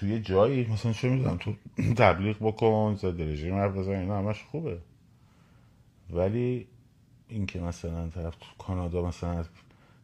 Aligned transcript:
توی 0.00 0.20
جایی 0.20 0.66
مثلا 0.66 0.92
چه 0.92 1.08
می‌دونم 1.08 1.36
تو 1.36 1.54
تبلیغ 2.04 2.36
بکن 2.40 2.96
ضد 2.98 3.22
رژیم 3.22 3.54
حرف 3.54 3.72
بزن 3.72 3.92
اینا 3.92 4.18
همش 4.18 4.42
خوبه. 4.42 4.78
ولی 6.10 6.66
اینکه 7.28 7.60
مثلا 7.60 8.08
طرف 8.08 8.36
تو 8.36 8.46
کانادا 8.58 9.06
مثلا 9.06 9.30
از 9.38 9.48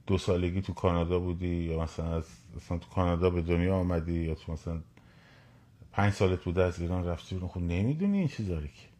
دو 0.06 0.18
سالگی 0.18 0.62
تو 0.62 0.72
کانادا 0.74 1.18
بودی 1.18 1.56
یا 1.56 1.82
مثلا 1.82 2.16
از 2.16 2.24
مثلا 2.56 2.78
تو 2.78 2.88
کانادا 2.88 3.30
به 3.30 3.42
دنیا 3.42 3.76
آمدی 3.76 4.24
یا 4.24 4.34
تو 4.34 4.52
مثلا 4.52 4.80
پنج 5.92 6.12
سالت 6.12 6.44
بوده 6.44 6.62
از 6.62 6.80
ایران 6.80 7.06
رفتی 7.06 7.34
بیرون 7.34 7.50
خب 7.50 7.60
نمی‌دونی 7.60 8.18
این 8.18 8.28
چیزا 8.28 8.60
که. 8.60 8.95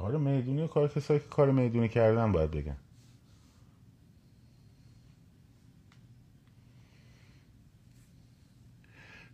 کار 0.00 0.16
می‌دونی 0.16 0.62
و 0.62 0.66
کار 0.66 0.88
کسایی 0.88 1.20
که 1.20 1.26
کار 1.26 1.50
می‌دونی 1.50 1.88
کردن 1.88 2.32
باید 2.32 2.50
بگن. 2.50 2.76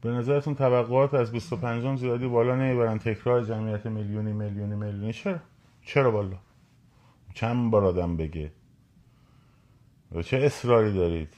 به 0.00 0.10
نظرتون 0.10 0.54
توقعات 0.54 1.14
از 1.14 1.32
25 1.32 1.98
زیادی 1.98 2.28
بالا 2.28 2.56
نمی‌برن؟ 2.56 2.98
تکرار 2.98 3.45
جمعیت 3.45 3.87
میلیونی 3.87 4.32
میلیونی 4.32 4.74
میلیونی. 4.74 5.12
چرا؟ 5.12 5.38
چرا 5.82 6.10
بالا؟ 6.10 6.37
چند 7.34 7.70
بار 7.70 7.84
آدم 7.84 8.16
بگه؟ 8.16 8.52
و 10.12 10.23
چه 10.23 10.37
اصراری 10.37 10.92
دارید؟ 10.92 11.34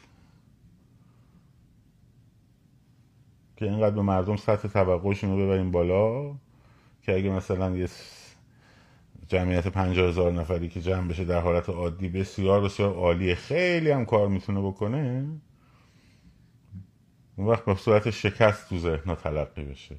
که 3.56 3.64
اینقدر 3.64 3.94
به 3.94 4.02
مردم 4.02 4.36
سطح 4.36 4.68
توقعشون 4.68 5.30
رو 5.30 5.36
ببریم 5.36 5.70
بالا 5.70 6.34
که 7.02 7.16
اگه 7.16 7.30
مثلا 7.30 7.76
یه 7.76 7.86
جمعیت 9.28 9.68
پنجاه 9.68 10.08
هزار 10.08 10.32
نفری 10.32 10.68
که 10.68 10.80
جمع 10.80 11.08
بشه 11.08 11.24
در 11.24 11.40
حالت 11.40 11.68
عادی 11.68 12.08
بسیار 12.08 12.60
بسیار 12.60 12.94
عالیه. 12.94 13.34
خیلی 13.34 13.90
هم 13.90 14.04
کار 14.04 14.28
می‌تونه 14.28 14.60
بکنه. 14.60 15.26
اون 17.36 17.46
وقت 17.46 17.64
به 17.64 17.74
صورت 17.74 18.10
شکست 18.10 18.68
تو 18.68 18.78
ذهنها 18.78 19.14
تلقی 19.14 19.64
بشه. 19.64 19.96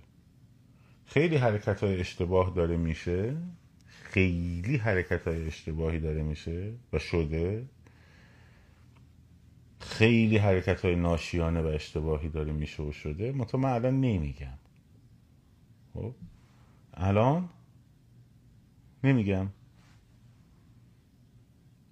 خیلی 1.05 1.35
حرکت 1.35 1.83
های 1.83 1.99
اشتباه 1.99 2.53
داره 2.55 2.77
میشه. 2.77 3.37
خیلی 3.87 4.77
حرکت 4.77 5.27
های 5.27 5.47
اشتباهی 5.47 5.99
داره 5.99 6.23
میشه 6.23 6.73
و 6.93 6.99
شده. 6.99 7.65
خیلی 9.79 10.37
حرکت 10.37 10.85
های 10.85 10.95
ناشیانه 10.95 11.61
و 11.61 11.65
اشتباهی 11.65 12.29
داره 12.29 12.51
میشه 12.51 12.83
و 12.83 12.91
شده. 12.91 13.31
منطقه 13.31 13.57
من 13.57 13.69
الان 13.69 14.01
نمیگم. 14.01 14.57
خب؟ 15.93 16.13
الان 16.93 17.49
نمیگم 19.03 19.47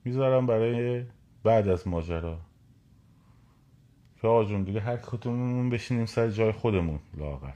می‌ذارم 0.06 0.46
برای 0.46 1.06
بعد 1.44 1.68
از 1.68 1.88
ماجرا. 1.88 2.42
که 4.22 4.28
آقا 4.28 4.46
جون 4.46 4.64
دیگه 4.64 4.82
هر 4.82 4.98
کدوممون 4.98 5.70
بشینیم 5.70 6.06
سر 6.06 6.30
جای 6.30 6.52
خودمون. 6.52 7.00
لاقل 7.18 7.52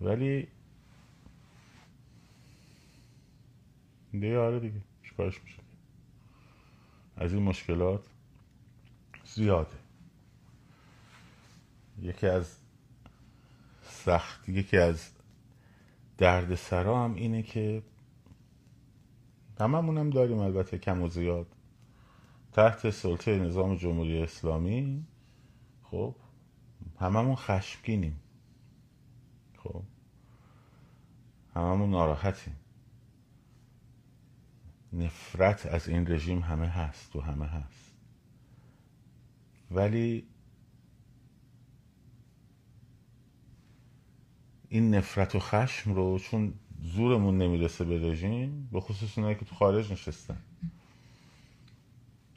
ولی 0.00 0.48
دیگه 4.12 4.38
آره 4.38 4.60
دیگه 4.60 4.80
چیکارش 5.02 5.42
میشه؟ 5.42 5.62
از 7.16 7.32
این 7.32 7.42
مشکلات 7.42 8.06
زیاده. 9.24 9.76
یکی 12.02 12.26
از 12.26 12.58
سخت. 14.06 14.48
یکی 14.48 14.76
از 14.76 15.10
درد 16.18 16.54
سرا 16.54 17.04
هم 17.04 17.14
اینه 17.14 17.42
که 17.42 17.82
هممون 19.60 19.98
هم 19.98 20.10
داریم 20.10 20.38
البته 20.38 20.78
کم 20.78 21.02
و 21.02 21.08
زیاد. 21.08 21.46
تحت 22.52 22.90
سلطه 22.90 23.38
نظام 23.38 23.76
جمهوری 23.76 24.22
اسلامی 24.22 25.06
خب 25.82 26.14
هممون 27.00 27.34
خشمگینیم. 27.36 28.20
خب 29.58 29.82
هممون 31.54 31.90
ناراحتیم. 31.90 32.56
نفرت 34.92 35.66
از 35.66 35.88
این 35.88 36.12
رژیم 36.12 36.40
همه 36.40 36.66
هست 36.66 37.16
و 37.16 37.20
همه 37.20 37.46
هست. 37.46 37.92
ولی 39.70 40.26
این 44.68 44.94
نفرت 44.94 45.34
و 45.34 45.38
خشم 45.38 45.94
رو 45.94 46.18
چون 46.18 46.54
زورمون 46.82 47.38
نمی‌رسه 47.38 47.84
به 47.84 48.10
رژیم 48.10 48.68
به 48.72 48.80
خصوص 48.80 49.18
اونایی 49.18 49.36
که 49.36 49.44
تو 49.44 49.54
خارج 49.54 49.92
نشستن. 49.92 50.38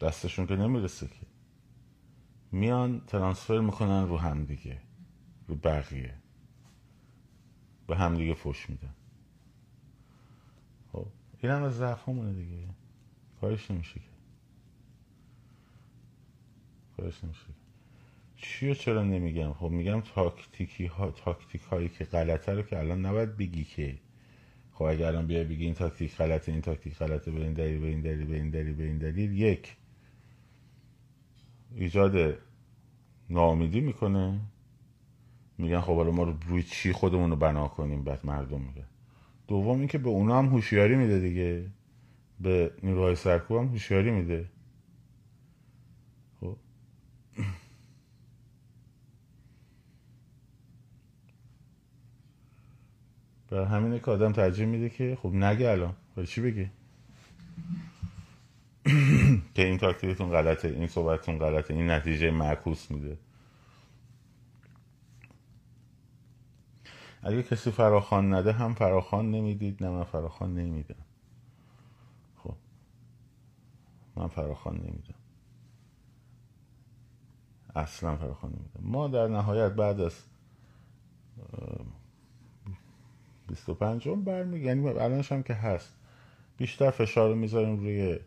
دستشون 0.02 0.48
که 0.48 0.56
نمی‌رسه 0.56 1.08
که. 1.08 1.26
میان 2.52 3.02
ترانسفر 3.08 3.60
می‌کنن 3.60 4.08
رو 4.08 4.18
همدیگه 4.18 4.82
رو 5.48 5.56
بقیه. 5.56 6.16
به 7.88 7.96
همدیگه 7.96 8.34
فش 8.34 8.70
میدن. 8.70 8.94
خب 10.92 11.08
این 11.40 11.52
هم 11.52 11.64
از 11.64 11.78
ضعف 11.78 12.10
دیگه. 12.10 12.68
کارش 13.42 13.72
نمیشه 13.72 13.94
که. 14.00 14.10
کارش 16.98 17.24
نمیشه 17.24 17.59
چی 18.42 18.76
چرا 18.76 19.04
نمیگم؟ 19.04 19.54
خب 19.54 19.70
میگم 19.70 20.02
تاکتیکی 20.02 20.86
ها 20.86 21.12
تاکتیک 21.12 21.62
هایی 21.62 21.90
که 21.90 22.04
غلطه 22.04 22.54
رو 22.54 22.62
که 22.62 22.80
الان 22.80 23.06
نباید 23.06 23.38
بگی 23.38 23.64
که. 23.64 23.96
خب 24.74 24.84
اگر 24.84 25.08
الان 25.08 25.28
بیای 25.28 25.44
بگی 25.44 25.66
این 25.66 25.74
تاکتیک 25.74 26.16
غلطه 26.16 26.52
این 26.52 26.62
تاکتیک 26.62 26.96
غلطه 26.96 27.32
به 27.32 27.42
این 27.42 27.54
دلیل 27.54 27.80
به 27.80 27.88
این 27.88 28.02
دلیل 28.02 28.26
به 28.26 28.36
این 28.36 28.50
دلیل 28.50 28.74
به 28.74 28.84
این 28.84 28.98
دلیل 28.98 29.40
یک. 29.40 29.76
ایجاد 31.76 32.38
ناامیدی 33.30 33.82
می‌کنه. 33.82 34.40
میگن 35.58 35.82
خب 35.82 35.96
حالا 35.96 36.12
ما 36.12 36.24
رو 36.24 36.34
روی 36.48 36.64
چی 36.64 36.92
خودمون 36.94 37.30
رو 37.30 37.36
بنا 37.36 37.68
کنیم؟ 37.68 38.04
بعد 38.04 38.26
مردم 38.26 38.62
میگه 38.62 38.84
دوم 39.48 39.80
اینکه 39.80 39.98
به 39.98 40.10
اونا 40.10 40.38
هم 40.38 40.46
هوشیاری 40.46 40.96
میده 40.96 41.20
دیگه. 41.20 41.66
به 42.40 42.72
نیروهای 42.84 43.16
سرکوب 43.16 43.58
هم 43.58 43.68
هوشیاری 43.68 44.12
میده. 44.12 44.46
برای 53.52 53.66
همینه 53.66 54.00
که 54.00 54.12
آدم 54.12 54.32
ترجیح 54.32 54.66
میده 54.66 54.90
که 54.90 55.18
خب 55.22 55.34
نگه 55.34 55.70
الان 55.70 55.96
ولی 56.18 56.28
چی 56.28 56.42
بگه 56.42 56.72
که 59.56 59.66
این 59.66 59.78
تاکتیکتون 59.78 60.30
غلطه 60.30 60.68
این 60.68 60.88
صحبتتون 60.88 61.40
غلطه 61.40 61.74
این 61.74 61.90
نتیجه 61.90 62.32
معکوس 62.32 62.92
میده. 62.92 63.18
اگه 67.22 67.44
کسی 67.44 67.72
فراخان 67.72 68.34
نده 68.34 68.52
هم 68.52 68.74
فراخان 68.74 69.32
نمی‌دید 69.32 69.84
نه 69.84 69.90
من 69.90 70.04
فراخان 70.04 70.56
نمیدم. 70.56 70.96
خب. 72.38 72.56
من 74.16 74.28
فراخان 74.28 74.76
نمیدم. 74.78 75.16
اصلا 77.76 78.16
فراخان 78.18 78.52
نمیدم. 78.52 78.82
ما 78.92 79.08
در 79.08 79.28
نهایت 79.28 79.72
بعد 79.72 80.02
از 80.02 80.24
25 83.74 84.08
برمیگردیم 84.10 84.86
یعنی 84.86 85.00
الانش 85.00 85.32
هم 85.32 85.44
که 85.44 85.54
هست. 85.54 85.94
بیشتر 86.58 86.92
فشار 86.92 87.30
رو 87.30 87.36
می‌ذاریم 87.36 87.78
روی 87.78 88.20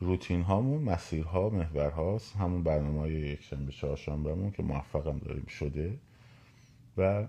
روتین 0.00 0.42
هامون 0.42 0.82
مسیرها 0.82 1.50
محورهاست. 1.50 2.36
همون 2.36 2.62
برنامه 2.62 3.00
های 3.00 3.12
یک 3.12 3.42
شنبه 3.42 3.72
چهارشنبهمون 3.72 4.50
که 4.50 4.62
موفقم 4.62 5.18
داریم 5.18 5.46
شده. 5.46 5.98
و 6.96 7.26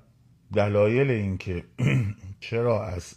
دلایل 0.54 1.12
اینکه 1.12 1.64
چرا 2.40 2.86
از 2.86 3.16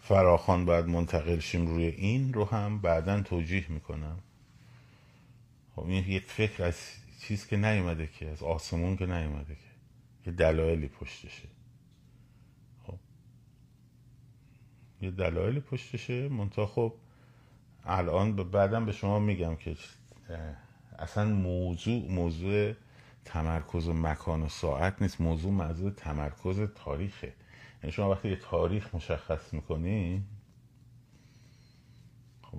فراخان 0.00 0.64
باید 0.64 0.86
منتقل 0.86 1.38
شیم 1.38 1.66
روی 1.66 1.84
این 1.84 2.32
رو 2.32 2.44
هم 2.44 2.78
بعدا 2.78 3.20
توجیه 3.20 3.64
می‌کنم. 3.68 4.18
خب 5.76 5.86
این 5.86 6.04
یک 6.08 6.24
فکر 6.24 6.64
از 6.64 6.76
چیز 7.20 7.46
که 7.46 7.56
نیومده 7.56 8.06
که 8.06 8.28
از 8.28 8.42
آسمون 8.42 8.96
که 8.96 9.06
نیومده 9.06 9.54
که. 9.54 9.70
یه 10.26 10.32
دلایلی 10.32 10.88
پشتشه 10.88 11.48
خب 12.86 12.98
یه 15.00 15.10
دلایلی 15.10 15.60
پشتشه. 15.60 16.28
منتها 16.28 16.66
خب 16.66 16.94
الان 17.84 18.36
بعدم 18.36 18.86
به 18.86 18.92
شما 18.92 19.18
میگم 19.18 19.56
که 19.56 19.76
اصلا 20.98 21.24
موضوع 21.24 22.10
موضوع 22.10 22.72
تمرکز 23.24 23.88
و 23.88 23.92
مکان 23.92 24.42
و 24.42 24.48
ساعت 24.48 25.02
نیست. 25.02 25.20
موضوع 25.20 25.52
موضوع 25.52 25.90
تمرکز 25.90 26.60
تاریخه. 26.60 27.34
یعنی 27.82 27.92
شما 27.92 28.10
وقتی 28.10 28.28
یه 28.28 28.36
تاریخ 28.36 28.94
مشخص 28.94 29.54
می‌کنی 29.54 30.24
خب 32.42 32.58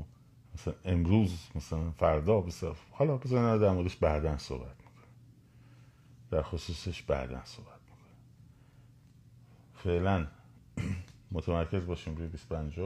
مثلا 0.55 0.73
امروز 0.85 1.47
مثلا 1.55 1.91
فردا 1.91 2.41
بسیار 2.41 2.77
حالا 2.91 3.17
بزنید 3.17 3.61
در 3.61 3.71
موردش 3.71 3.95
بعدا 3.95 4.38
صحبت 4.38 4.75
می‌کنه. 4.85 5.07
در 6.31 6.41
خصوصش 6.41 7.01
بعدا 7.01 7.45
صحبت 7.45 7.79
می‌کنه. 7.89 8.15
فعلا 9.73 10.27
متمرکز 11.31 11.86
باشیم 11.86 12.16
روی 12.16 12.28
25 12.28 12.80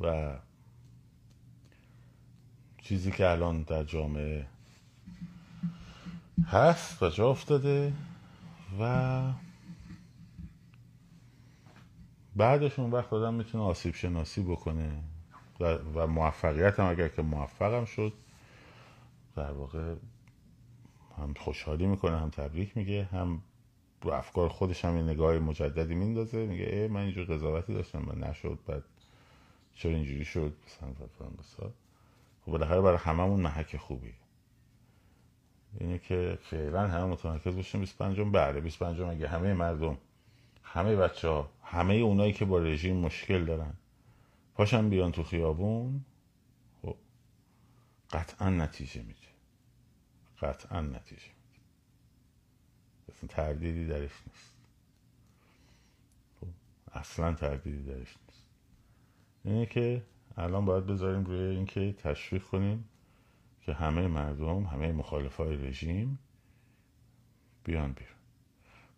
و 0.00 0.36
چیزی 2.82 3.10
که 3.10 3.30
الان 3.30 3.62
در 3.62 3.84
جامعه 3.84 4.46
هست 6.46 7.02
و 7.02 7.08
جا 7.08 7.30
افتاده 7.30 7.92
و 8.80 9.22
بعدش 12.36 12.78
اون 12.78 12.90
وقت 12.90 13.12
آدم 13.12 13.34
می‌تونه 13.34 13.64
آسیب 13.64 13.94
شناسی 13.94 14.42
بکنه 14.42 15.02
و 15.94 16.06
موفقیت 16.06 16.80
هم 16.80 16.86
اگر 16.90 17.08
که 17.08 17.22
موفقم 17.22 17.84
شد 17.84 18.12
در 19.36 19.52
واقع 19.52 19.94
هم 21.18 21.34
خوشحالی 21.34 21.86
می‌کنه 21.86 22.18
هم 22.18 22.30
تبریک 22.30 22.76
میگه 22.76 23.04
هم 23.04 23.42
رو 24.02 24.10
افکار 24.12 24.48
خودش 24.48 24.84
هم 24.84 24.96
نگاه 24.96 25.38
مجددی 25.38 25.94
میندازه 25.94 26.46
میگه 26.46 26.64
ای 26.64 26.88
من 26.88 27.00
اینجور 27.00 27.24
قضاوتی 27.24 27.74
داشتم 27.74 28.08
و 28.08 28.12
نشد 28.12 28.58
بعد 28.66 28.84
چرا 29.74 29.92
اینجوری 29.92 30.24
شد؟ 30.24 30.52
مثلا 30.66 30.88
مثلا 31.38 31.70
خب 32.44 32.52
بالاخره 32.52 32.80
برای 32.80 32.98
هممون 32.98 33.40
محک 33.40 33.76
خوبی. 33.76 34.14
اینه 35.80 35.98
که 35.98 36.38
فعلا 36.42 36.88
همه 36.88 37.04
متمرکز 37.04 37.56
باشیم. 37.56 37.80
25 37.80 38.20
بله 38.20 38.60
25 38.60 39.00
اگه 39.00 39.28
همه 39.28 39.54
مردم 39.54 39.98
همه 40.62 40.96
بچه 40.96 41.28
ها 41.28 41.50
همه 41.64 41.94
اونایی 41.94 42.32
که 42.32 42.44
با 42.44 42.58
رژیم 42.58 42.96
مشکل 42.96 43.44
دارن 43.44 43.72
پاشن 44.54 44.88
بیان 44.88 45.12
تو 45.12 45.22
خیابون 45.22 46.04
خب 46.82 46.96
قطعا 48.12 48.50
نتیجه 48.50 49.02
میده. 49.02 49.18
قطعا 50.40 50.80
نتیجه 50.80 51.41
تردیدی 53.28 53.86
درش 53.86 54.10
نیست. 54.26 54.54
خب 56.40 56.46
اصلا 56.92 57.34
تردیدی 57.34 57.82
درش 57.82 58.16
نیست. 58.26 58.46
اینه 59.44 59.66
که 59.66 60.02
الان 60.36 60.64
باید 60.64 60.86
بذاریم 60.86 61.24
روی 61.24 61.56
اینکه 61.56 61.92
تشویق 61.92 62.42
کنیم 62.42 62.88
که 63.60 63.72
همه 63.72 64.08
مردم 64.08 64.62
همه 64.62 64.92
مخالفای 64.92 65.56
رژیم 65.56 66.18
بیان 67.64 67.92
بیرون. 67.92 68.12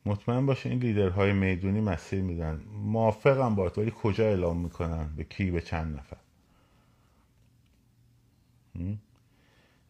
مطمئن 0.06 0.47
باشه 0.47 0.71
این 0.71 0.79
لیدرهای 0.79 1.32
می‌دونی 1.32 1.81
مسیر 1.81 2.23
میدن. 2.23 2.65
موافقم 2.73 3.55
با 3.55 3.73
ولی 3.76 3.93
کجا 4.03 4.25
اعلام 4.25 4.56
می‌کنن؟ 4.61 5.17
به 5.17 5.25
کی؟ 5.25 5.50
به 5.50 5.61
چند 5.61 5.97
نفر؟ 5.97 6.17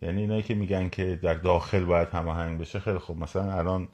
یعنی 0.02 0.20
اینایی 0.20 0.42
که 0.42 0.54
میگن 0.54 0.88
که 0.88 1.16
در 1.16 1.34
داخل 1.34 1.84
باید 1.84 2.08
هماهنگ 2.08 2.60
بشه 2.60 2.80
خیلی 2.80 2.98
خوب 2.98 3.18
مثلا 3.18 3.52
الان 3.52 3.88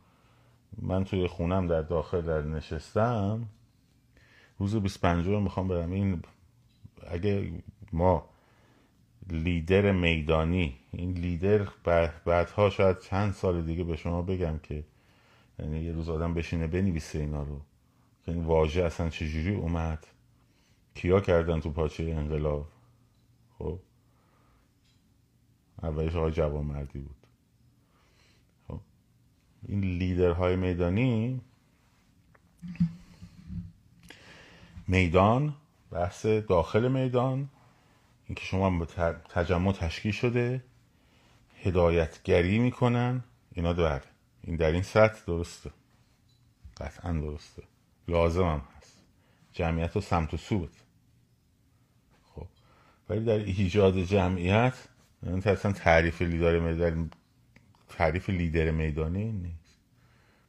من 0.78 1.04
توی 1.04 1.26
خونم 1.26 1.66
در 1.66 1.82
داخل 1.82 2.20
در 2.20 2.42
نشستم. 2.42 3.48
روز 4.58 4.76
25 4.76 5.26
می‌خوام 5.26 5.68
برم. 5.68 5.92
این 5.92 6.22
اگه 7.08 7.52
ما 7.92 8.28
لیدر 9.30 9.92
میدانی 9.92 10.76
این 10.92 11.12
لیدر 11.12 11.68
بعدها 12.24 12.70
شاید 12.70 12.98
چند 12.98 13.32
سال 13.32 13.62
دیگه 13.62 13.84
به 13.84 13.96
شما 13.96 14.22
بگم 14.22 14.58
که 14.58 14.84
یعنی 15.58 15.80
یه 15.80 15.92
روز 15.92 16.08
آدم 16.08 16.34
بشینه 16.34 16.66
بنویسه 16.66 17.18
اینا 17.18 17.42
رو. 17.42 17.60
که 18.24 18.32
این 18.32 18.44
واژه 18.44 18.84
اصلا 18.84 19.08
چجوری 19.08 19.54
اومد؟ 19.54 20.06
کیا 20.94 21.20
کردن 21.20 21.60
تو 21.60 21.70
پاچه 21.70 22.04
انقلاب؟ 22.04 22.66
خب. 23.58 23.78
اولش 25.82 26.16
آقای 26.16 26.32
جوان 26.32 26.64
مردی 26.64 26.98
بود. 26.98 27.19
این 29.68 29.80
لیدرهای 29.80 30.56
میدانی. 30.56 31.40
میدان 34.88 35.54
بحث 35.90 36.26
داخل 36.26 36.88
میدان 36.88 37.48
اینکه 38.26 38.44
شما 38.44 38.84
تجمع 39.34 39.72
تشکیل 39.72 40.12
شده 40.12 40.64
هدایتگری 41.62 42.58
می‌کنن 42.58 43.24
اینا 43.52 43.72
داره. 43.72 44.02
این 44.44 44.56
در 44.56 44.72
این 44.72 44.82
سطح 44.82 45.20
درسته. 45.26 45.70
قطعا 46.76 47.12
درسته. 47.12 47.62
لازم 48.08 48.44
هم 48.44 48.62
هست. 48.76 48.94
جمعیت 49.52 49.96
و 49.96 50.00
سمت 50.00 50.34
و 50.34 50.36
سو 50.36 50.68
خب. 52.34 52.46
ولی 53.08 53.24
در 53.24 53.38
ایجاد 53.38 53.98
جمعیت 53.98 54.74
اصلا 55.44 55.72
تعریف 55.72 56.22
لیدر 56.22 56.94
تعریف 57.90 58.30
لیدر 58.30 58.70
میدانی 58.70 59.32
نیست. 59.32 59.78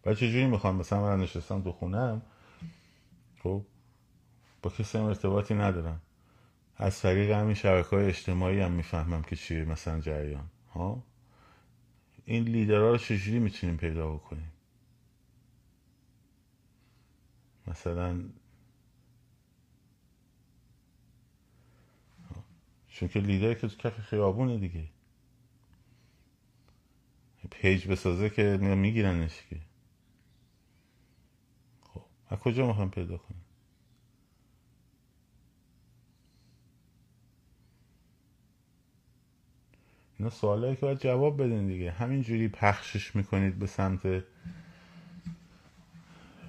و 0.05 0.13
چجوری 0.13 0.47
می‌خوام 0.47 0.75
مثلا 0.75 1.01
من 1.01 1.19
نشستم 1.19 1.61
تو 1.61 1.71
خونم؟ 1.71 2.21
خب 3.43 3.65
با 4.61 4.69
کسی 4.69 4.97
هم 4.97 5.03
ارتباطی 5.03 5.53
ندارم. 5.53 6.01
از 6.77 7.01
طریق 7.01 7.31
همین 7.31 7.53
شبکه 7.53 7.89
های 7.95 8.05
اجتماعی 8.05 8.59
هم 8.59 8.71
می‌فهمم 8.71 9.21
که 9.21 9.35
چیه 9.35 9.65
مثلا 9.65 9.99
جریان. 9.99 10.49
ها؟ 10.73 11.03
این 12.25 12.43
لیدرها 12.43 12.91
رو 12.91 12.97
چجوری 12.97 13.39
می‌تونیم 13.39 13.77
پیدا 13.77 14.11
بکنیم؟ 14.13 14.51
مثلا 17.67 18.23
چون 22.87 23.09
که 23.09 23.19
لیدر 23.19 23.53
که 23.53 23.67
تو 23.67 23.89
کف 23.89 23.99
خیابونه 23.99 24.57
دیگه. 24.57 24.87
پیج 27.51 27.87
بسازه 27.87 28.29
که 28.29 28.57
میگیرنش 28.57 29.41
که. 29.49 29.57
خب 31.81 32.01
از 32.29 32.39
کجا 32.39 32.67
می‌خوام 32.67 32.89
پیدا 32.91 33.17
کنیم 33.17 33.41
اینا 40.19 40.29
سوالایی 40.29 40.75
که 40.75 40.81
باید 40.81 40.99
جواب 40.99 41.43
بدین 41.43 41.67
دیگه. 41.67 41.91
همینجوری 41.91 42.47
پخشش 42.47 43.15
می‌کنید 43.15 43.59
به 43.59 43.67
سمت 43.67 44.23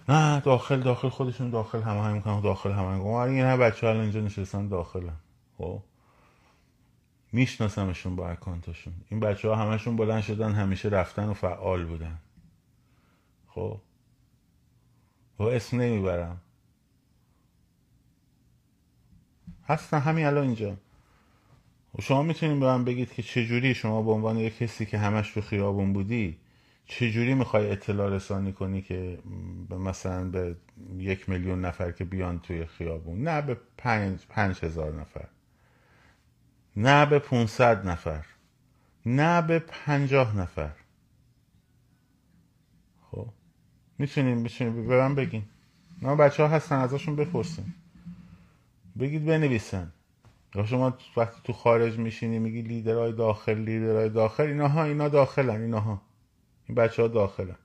نه 0.09 0.41
داخل 0.41 0.81
داخل 0.83 1.09
خودشون 1.09 1.51
داخل 1.51 1.83
همه 1.83 2.03
هم 2.03 2.13
می‌کنن 2.13 2.41
داخل 2.41 2.73
همه 2.73 2.89
هم 2.89 3.01
این 3.01 3.45
نه 3.45 3.57
بچه 3.57 3.87
ها 3.87 3.93
اینجا 3.93 4.21
نشستن 4.21 4.69
داخلن. 4.69 5.17
خب؟ 5.59 5.83
میشناسمشون 7.32 8.17
با 8.17 8.29
اکانتشون. 8.29 8.93
این 9.08 9.20
بچه 9.20 9.49
ها 9.49 9.56
همشون 9.56 9.96
بلند 9.96 10.23
شدن 10.23 10.52
همیشه 10.52 10.88
رفتن 10.88 11.29
و 11.29 11.34
فعال 11.34 11.84
بودن. 11.84 12.19
خب؟ 13.49 13.81
و 15.38 15.43
اسم 15.43 15.81
نمی‌برم. 15.81 16.40
هستن 19.69 19.98
همین 19.98 20.27
الان 20.27 20.44
اینجا. 20.46 20.77
و 21.98 22.03
شما 22.03 22.22
می‌تونید 22.22 22.60
به 22.60 22.67
من 22.67 22.84
بگید 22.84 23.12
که 23.12 23.22
چجوری 23.22 23.74
شما 23.74 24.03
به 24.03 24.10
عنوان 24.10 24.36
یک 24.39 24.58
کسی 24.58 24.86
که 24.86 24.98
همش 24.98 25.31
تو 25.31 25.41
خیابون 25.41 25.93
بودی 25.93 26.39
چجوری 26.86 27.34
می‌خوای 27.34 27.70
اطلاع 27.70 28.10
رسانی 28.10 28.53
کنی 28.53 28.82
که 28.82 29.19
مثلا 29.70 30.31
به 30.31 30.56
یک 30.96 31.29
میلیون 31.29 31.65
نفر 31.65 31.93
که 31.93 32.05
بیان 32.05 32.39
توی 32.39 32.67
خیابون؟ 32.67 33.22
نه 33.29 33.43
به 33.43 33.56
پنج, 33.77 34.27
پنج 34.29 34.65
هزار 34.65 35.01
نفر. 35.01 35.29
نه 36.76 37.06
به 37.06 37.19
500 37.19 37.88
نفر 37.88 38.26
نه 39.06 39.43
به 39.43 39.58
پنجاه 39.58 40.36
نفر. 40.36 40.72
خب 43.10 43.29
می‌تونیم 43.98 44.38
می‌تونیم 44.38 44.88
به 44.88 44.98
من 44.98 45.14
بگین. 45.14 45.44
نه 46.02 46.17
بچه 46.17 46.43
ها 46.43 46.48
هستن 46.48 46.76
ازشون 46.76 47.17
بپرسیم 47.17 47.74
بگید 48.98 49.24
بنویسن. 49.24 49.93
یا 50.55 50.64
شما 50.67 50.98
وقتی 51.17 51.41
تو 51.44 51.52
خارج 51.52 51.98
میشینی 51.98 52.38
میگی 52.38 52.62
لیدرهای 52.62 53.12
داخل 53.12 53.55
لیدرهای 53.58 54.08
داخل 54.08 54.46
اینها 54.46 54.84
اینا 54.84 55.08
داخلن 55.08 55.62
اینها 55.62 56.02
این 56.69 56.74
بچه 56.74 57.02
ها 57.02 57.08
داخلن. 57.08 57.56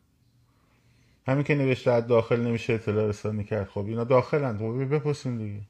همین 1.27 1.43
که 1.43 1.55
نوشته 1.55 2.01
داخل 2.01 2.41
نمیشه 2.41 2.73
اطلاع 2.73 3.07
رسانی 3.07 3.43
کرد. 3.43 3.67
خب 3.67 3.85
اینا 3.85 4.03
داخلن. 4.03 4.57
خب 4.57 4.95
بپرسین 4.95 5.37
دیگه 5.37 5.61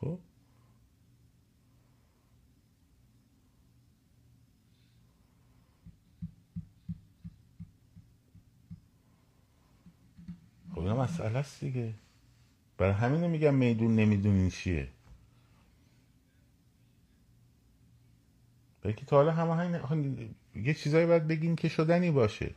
خب 0.00 0.18
خب 10.74 10.80
اینا 10.80 11.02
مسئله 11.02 11.38
است 11.38 11.60
دیگه. 11.60 11.94
برای 12.78 12.92
همین 12.92 13.26
میگم 13.26 13.54
میدون 13.54 13.94
نمی‌دونین 13.94 14.50
چیه. 14.50 14.88
بلکه 18.82 19.06
تا 19.06 19.16
حالا 19.16 19.32
همه 19.32 19.78
همین 19.86 20.34
یه 20.54 20.74
چیزایی 20.74 21.06
باید 21.06 21.28
بگین 21.28 21.56
که 21.56 21.68
شدنی 21.68 22.10
باشه. 22.10 22.54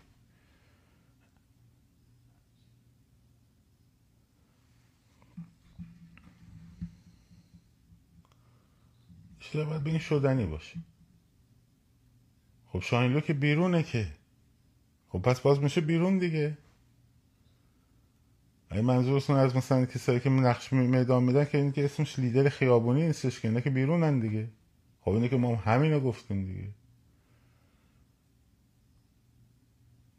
چیزایی 9.39 9.65
باید 9.65 9.83
بگین 9.83 9.99
شدنی 9.99 10.45
باشه. 10.45 10.79
خب 12.67 12.79
شاهینلو 12.79 13.19
که 13.19 13.33
بیرونه 13.33 13.83
که. 13.83 14.07
خب 15.09 15.19
پس 15.19 15.39
باز 15.39 15.59
میشه 15.59 15.81
بیرون 15.81 16.17
دیگه. 16.17 16.57
این 18.71 18.85
منظورتون 18.85 19.35
از 19.35 19.55
مثلا 19.55 19.85
کسایی 19.85 20.19
که 20.19 20.29
نقش 20.29 20.73
میدان 20.73 21.23
میدن 21.23 21.45
که 21.45 21.57
این 21.57 21.71
که 21.71 21.85
اسمش 21.85 22.19
لیدر 22.19 22.49
خیابونی 22.49 23.07
نیستش 23.07 23.39
که 23.39 23.61
که 23.61 23.69
بیرونن 23.69 24.19
دیگه. 24.19 24.49
خب 25.01 25.11
اینه 25.11 25.29
که 25.29 25.37
ما 25.37 25.55
همینو 25.55 25.99
گفتیم 25.99 26.45
دیگه. 26.45 26.69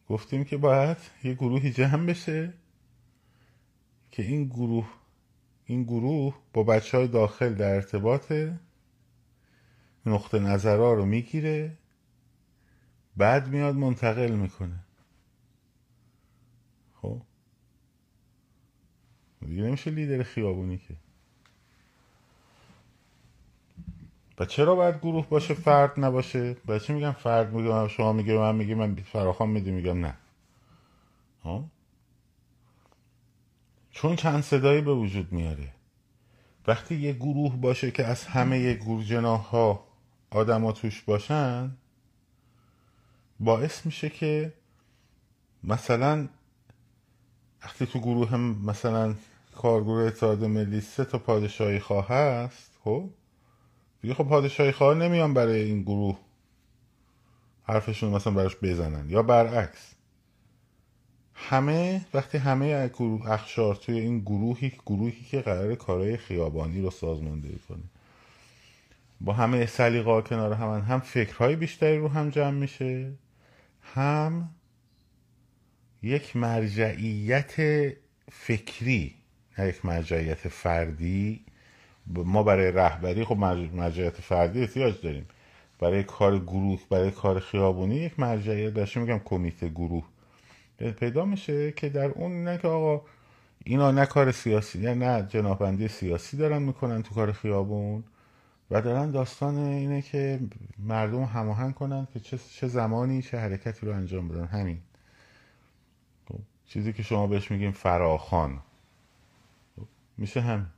گفتیم 0.09 0.45
که 0.45 0.57
باید 0.57 0.97
یه 1.25 1.35
گروهی 1.35 1.71
جمع 1.71 2.07
بشه 2.07 2.53
که 4.11 4.23
این 4.23 4.45
گروه 4.45 4.89
این 5.65 5.83
گروه 5.83 6.39
با 6.53 6.63
بچه 6.63 6.97
های 6.99 7.09
داخل 7.09 7.55
در 7.55 7.75
ارتباط 7.75 8.33
نقطه 10.07 10.39
نظرها 10.39 10.93
رو 10.93 11.05
می‌گیره 11.05 11.79
بعد 13.17 13.49
میاد 13.49 13.75
منتقل 13.75 14.31
می‌کنه. 14.31 14.85
خب؟ 16.95 17.23
دیگه 19.47 19.63
نمیشه 19.63 19.91
لیدر 19.91 20.23
خیابونی 20.23 20.79
که. 20.79 20.95
و 24.39 24.45
چرا 24.45 24.75
باید 24.75 24.99
گروه 24.99 25.29
باشه 25.29 25.55
فرد 25.55 26.01
نباشه؟ 26.01 26.57
بچه 26.69 26.95
میگم 26.95 27.13
فرد 27.13 27.53
میگم 27.53 27.89
شما 27.89 28.13
میگه 28.13 28.39
من 28.39 28.55
میگه 28.55 28.75
من 28.75 28.95
فراخان 28.95 29.49
میدی 29.49 29.71
میگم 29.71 30.07
نه. 30.07 30.15
ها؟ 31.45 31.65
چون 33.91 34.17
چند 34.17 34.43
صدایی 34.43 34.81
به 34.81 34.95
وجود 34.95 35.33
میاره. 35.33 35.73
وقتی 36.67 36.95
یه 36.95 37.13
گروه 37.13 37.57
باشه 37.57 37.91
که 37.91 38.05
از 38.05 38.25
همه 38.25 38.75
گروه 38.75 39.05
جناح 39.05 39.41
ها 39.41 39.85
توش 40.73 41.03
باشن 41.03 41.77
باعث 43.41 43.87
میشه 43.87 44.11
که 44.11 44.53
مثلا 45.65 46.29
وقتی 47.65 47.87
تو 47.87 47.99
گروه 47.99 48.29
هم 48.29 48.41
مثلا 48.41 49.15
کارگروه 49.59 50.03
اتحاد 50.03 50.45
ملی 50.45 50.81
سه 50.81 51.05
تا 51.05 51.19
پادشاهی 51.19 51.79
خواه 51.79 52.09
هست 52.09 52.71
خب؟ 52.85 53.11
دیگه 54.03 54.15
خب 54.15 54.25
پادشاهی 54.25 54.73
خواه 54.73 54.95
نمیان 54.95 55.35
برای 55.35 55.63
این 55.63 55.83
گروه 55.83 56.19
حرفشون 57.63 58.11
مثلا 58.11 58.33
براش 58.33 58.57
بزنن 58.63 59.11
یا 59.11 59.23
برعکس. 59.23 59.95
همه 61.35 62.07
وقتی 62.15 62.39
همه 62.39 62.89
گروه 62.89 63.31
اخشار 63.31 63.75
توی 63.75 64.01
این 64.01 64.21
گروهی 64.21 64.73
گروهی 64.87 65.25
که 65.31 65.41
قرار 65.41 65.75
کارهای 65.75 66.17
خیابانی 66.17 66.83
رو 66.83 66.91
سازماندهی 66.91 67.59
کنه. 67.69 67.83
با 69.21 69.33
همه 69.33 69.67
سلیقه 69.67 70.23
کنار 70.23 70.53
هم 70.53 70.85
هم 70.89 71.01
فکرهای 71.01 71.57
بیشتری 71.57 71.99
رو 71.99 72.09
هم 72.09 72.31
جمع 72.31 72.51
میشه 72.51 73.13
هم 73.83 74.49
یک 76.03 76.37
مرجعیت 76.37 77.55
فکری 78.33 79.18
یک 79.67 79.85
مرجعیت 79.85 80.49
فردی. 80.49 81.45
ما 82.07 82.43
برای 82.43 82.73
رهبری 82.73 83.25
خب 83.25 83.37
مرجعیت 83.73 84.21
فردی 84.21 84.61
احتیاج 84.61 85.01
داریم. 85.03 85.27
برای 85.81 86.03
کار 86.03 86.39
گروه 86.39 86.81
برای 86.91 87.11
کار 87.11 87.41
خیابونی 87.41 87.97
یک 87.97 88.21
مرجعیت 88.21 88.75
داشته 88.75 89.01
میگم 89.01 89.19
کمیته 89.19 89.69
گروه. 89.69 90.05
پیدا 90.79 91.25
میشه 91.25 91.73
که 91.73 91.89
در 91.89 92.11
اون 92.11 92.45
نه 92.45 92.59
که 92.59 92.69
آقا 92.69 93.07
اینا 93.65 93.91
نه 93.91 94.07
کار 94.07 94.33
سیاسی 94.33 94.79
نه 94.79 94.95
نه 94.95 95.27
جنابندی 95.29 95.89
سیاسی 95.89 96.37
دارن 96.37 96.63
می‌کنن 96.63 97.03
تو 97.03 97.15
کار 97.15 97.33
خیابون 97.33 98.05
و 98.71 98.83
دارن 98.83 99.11
داستان 99.11 99.57
اینه 99.57 100.03
که 100.03 100.41
مردم 100.79 101.25
هماهنگ 101.25 101.75
کنن 101.75 102.09
که 102.15 102.21
چه, 102.21 102.39
چه 102.39 102.69
زمانی 102.69 103.23
چه 103.23 103.39
حرکتی 103.39 103.87
رو 103.87 103.93
انجام 103.93 104.29
بدن. 104.29 104.45
همین. 104.45 104.79
خب، 106.29 106.39
چیزی 106.67 106.93
که 106.93 107.03
شما 107.03 107.27
بهش 107.27 107.51
میگیم 107.51 107.73
فراخان. 107.73 108.61
میشه 110.19 110.41
هم 110.41 110.71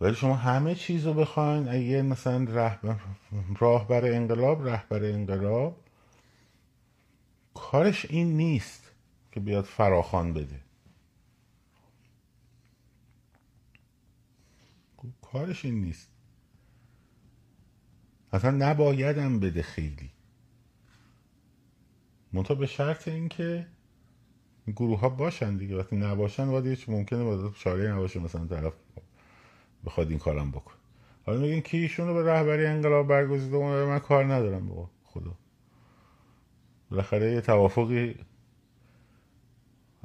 ولی 0.00 0.14
شما 0.14 0.36
همه 0.36 0.74
چیز 0.74 1.06
رو 1.06 1.14
بخواین 1.14 1.68
اگه 1.68 2.02
مثلا 2.02 2.44
رهبر 2.44 2.96
راهبر 3.58 4.04
انقلاب 4.04 4.68
رهبر 4.68 5.04
انقلاب 5.04 5.80
کارش 7.54 8.04
این 8.04 8.36
نیست 8.36 8.90
که 9.32 9.40
بیاد 9.40 9.64
فراخان 9.64 10.32
بده. 10.32 10.60
کارش 15.22 15.64
این 15.64 15.80
نیست. 15.80 16.08
اصلا 18.32 18.50
نبایدم 18.50 19.40
بده 19.40 19.62
خیلی. 19.62 20.10
منتها 22.32 22.54
به 22.54 22.66
شرط 22.66 23.08
اینکه 23.08 23.44
این 23.54 23.73
گروه 24.72 25.00
ها 25.00 25.08
باشن 25.08 25.56
دیگه. 25.56 25.76
وقتی 25.78 25.96
نباشن 25.96 26.50
باید 26.50 26.66
هیچ 26.66 26.88
ممکنه 26.88 27.24
باید 27.24 27.52
چاره 27.52 27.92
نباشه 27.92 28.20
مثلا 28.20 28.46
طرف 28.46 28.72
بخواد 29.86 30.10
این 30.10 30.18
کارم 30.18 30.50
بکن 30.50 30.72
حالا 31.26 31.40
میگین 31.40 31.60
کی 31.60 31.76
ایشون 31.76 32.08
رو 32.08 32.14
به 32.14 32.24
رهبری 32.32 32.66
انقلاب 32.66 33.08
برگزیده 33.08 33.58
من 33.58 33.98
کار 33.98 34.24
ندارم. 34.24 34.68
با 34.68 34.90
خدا. 35.04 35.34
بالاخره 36.90 37.32
یه 37.32 37.40
توافقی 37.40 38.14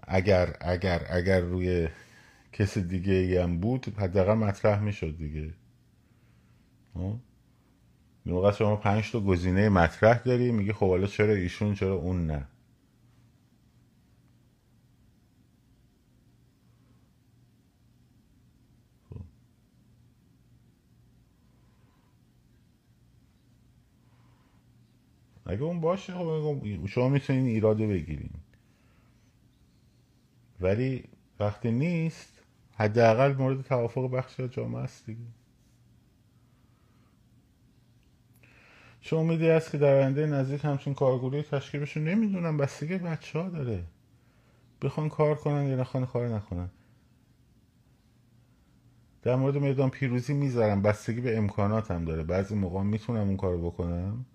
اگر 0.07 0.55
اگر 0.61 1.07
اگر 1.09 1.39
روی 1.39 1.87
کس 2.53 2.77
دیگه 2.77 3.13
ای 3.13 3.37
هم 3.37 3.59
بود 3.59 3.85
حداقل 3.97 4.33
مطرح 4.33 4.79
می‌شد 4.81 5.17
دیگه. 5.17 5.53
موقع 8.25 8.51
شما 8.51 8.75
پنج 8.75 9.11
تا 9.11 9.19
گزینه 9.19 9.69
مطرح 9.69 10.17
داری 10.17 10.51
میگه 10.51 10.73
خب 10.73 10.89
حالا 10.89 11.07
چرا 11.07 11.33
ایشون 11.33 11.73
چرا 11.73 11.95
اون 11.95 12.27
نه؟ 12.27 12.47
اگه 25.49 25.61
اون 25.63 25.81
باشه 25.81 26.13
خب 26.13 26.85
شما 26.85 27.09
می‌تونین 27.09 27.45
ایراده 27.45 27.87
بگیرین. 27.87 28.31
ولی 30.61 31.03
وقتی 31.39 31.71
نیست 31.71 32.41
حداقل 32.73 33.33
مورد 33.33 33.61
توافق 33.61 34.11
بخش 34.11 34.39
جامعه 34.39 34.81
است 34.81 35.05
دیگه. 35.05 35.25
چه 39.01 39.15
امیدی 39.15 39.49
هست 39.49 39.71
که 39.71 39.77
در 39.77 39.95
آینده 39.95 40.25
نزدیک 40.25 40.65
همچین 40.65 40.93
کارگروهی 40.93 41.43
تشکیل 41.43 41.81
بشه؟ 41.81 41.99
نمی‌دونم 41.99 42.57
بستگی 42.57 42.97
بچه 42.97 43.39
ها 43.39 43.49
داره. 43.49 43.83
بخوان 44.81 45.09
کار 45.09 45.35
کنن 45.35 45.67
یا 45.67 45.75
نخوان 45.75 46.05
کار 46.05 46.27
نکنن. 46.27 46.69
در 49.21 49.35
مورد 49.35 49.57
میدان 49.57 49.89
پیروزی 49.89 50.33
می‌ذارم. 50.33 50.81
بستگی 50.81 51.21
به 51.21 51.37
امکانات 51.37 51.91
هم 51.91 52.05
داره. 52.05 52.23
بعضی 52.23 52.55
موقع 52.55 52.83
می‌تونم 52.83 53.27
اون 53.27 53.37
کارو 53.37 53.71
بکنم. 53.71 54.25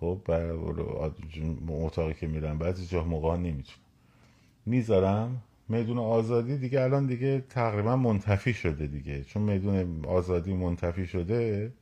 خب 0.00 0.20
اتاقی 1.68 2.14
که 2.14 2.26
میرم 2.26 2.58
بعضی 2.58 2.86
جا 2.86 3.04
موقع 3.04 3.36
نمی‌تونم. 3.36 3.78
می‌ذارم 4.66 5.42
میدون 5.68 5.98
آزادی 5.98 6.58
دیگه 6.58 6.80
الان 6.80 7.06
دیگه 7.06 7.44
تقریبا 7.50 7.96
منتفی 7.96 8.52
شده 8.54 8.86
دیگه. 8.86 9.24
چون 9.24 9.42
میدون 9.42 10.04
آزادی 10.04 10.54
منتفی 10.54 11.06
شده 11.06 11.72